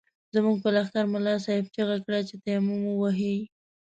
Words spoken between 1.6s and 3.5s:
چيغه کړه چې تيمم ووهئ.